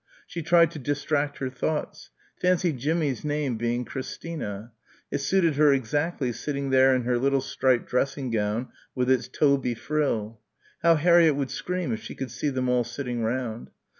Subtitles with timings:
[0.25, 2.09] She tried to distract her thoughts....
[2.41, 4.71] Fancy Jimmie's name being Christina....
[5.11, 9.75] It suited her exactly sitting there in her little striped dressing gown with its "toby"
[9.75, 10.39] frill.
[10.81, 13.69] How Harriett would scream if she could see them all sitting round.